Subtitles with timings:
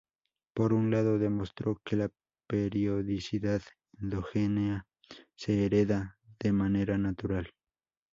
[0.55, 2.09] Por un lado demostró que la
[2.47, 3.61] periodicidad
[3.99, 4.87] endógena
[5.35, 7.51] se hereda de manera natural.